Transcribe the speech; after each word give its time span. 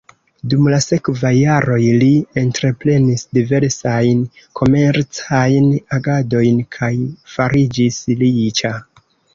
Dum 0.51 0.69
la 0.73 0.77
sekvaj 0.83 1.31
jaroj 1.39 1.77
li 2.03 2.07
entreprenis 2.43 3.27
diversajn 3.39 4.25
komercajn 4.61 5.71
agadojn 6.01 6.67
kaj 6.79 6.95
fariĝis 7.37 8.03
riĉa. 8.27 8.79